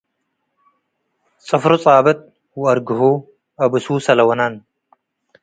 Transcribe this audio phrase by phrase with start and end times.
[1.47, 2.17] ጽፍሩ ጻብጥ
[2.61, 2.99] ወአርግሁ-
[3.63, 4.53] አቡሱሰ ለወነን